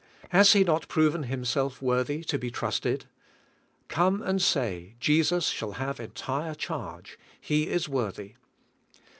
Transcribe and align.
Has 0.29 0.53
He 0.53 0.63
not 0.63 0.87
proven 0.87 1.21
Himself 1.25 1.79
worthy 1.79 2.23
to 2.23 2.39
be 2.39 2.49
trusted? 2.49 3.05
Come 3.87 4.23
and 4.23 4.41
say, 4.41 4.95
"Jesus 4.99 5.49
shall 5.49 5.73
have 5.73 5.99
entire 5.99 6.55
charge; 6.55 7.19
He 7.39 7.67
is 7.67 7.87
worthy." 7.87 8.33